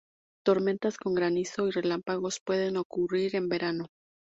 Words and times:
Tormentas 0.43 0.97
con 0.97 1.13
granizo 1.13 1.67
y 1.67 1.69
relámpagos 1.69 2.39
pueden 2.43 2.77
ocurrir 2.77 3.35
en 3.35 3.47
verano. 3.49 3.85